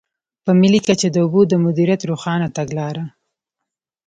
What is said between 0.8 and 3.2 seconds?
کچه د اوبو د مدیریت روښانه تګلاره.